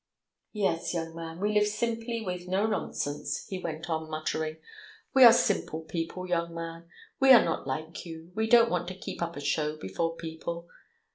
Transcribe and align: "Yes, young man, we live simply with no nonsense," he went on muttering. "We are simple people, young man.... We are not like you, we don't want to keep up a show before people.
"Yes, 0.53 0.95
young 0.95 1.13
man, 1.15 1.39
we 1.39 1.53
live 1.53 1.67
simply 1.67 2.21
with 2.25 2.47
no 2.47 2.65
nonsense," 2.65 3.45
he 3.47 3.59
went 3.59 3.87
on 3.87 4.09
muttering. 4.09 4.57
"We 5.13 5.23
are 5.23 5.31
simple 5.31 5.81
people, 5.81 6.27
young 6.27 6.55
man.... 6.55 6.89
We 7.19 7.31
are 7.33 7.45
not 7.45 7.67
like 7.67 8.03
you, 8.03 8.31
we 8.33 8.47
don't 8.47 8.71
want 8.71 8.87
to 8.87 8.95
keep 8.97 9.21
up 9.21 9.35
a 9.35 9.41
show 9.41 9.77
before 9.77 10.15
people. 10.15 10.67